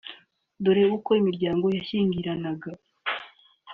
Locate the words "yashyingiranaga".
1.77-2.69